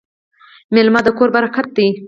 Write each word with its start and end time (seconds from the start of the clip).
میلمه 0.73 1.01
د 1.05 1.07
کور 1.17 1.29
برکت 1.35 1.67
دی. 1.77 1.87